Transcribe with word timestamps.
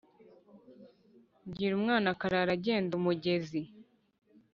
Ngira 1.47 1.73
umwana 1.79 2.07
akarara 2.13 2.51
agenda.-Umugezi 2.57 3.61